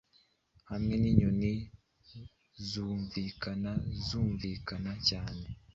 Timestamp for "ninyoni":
1.01-1.53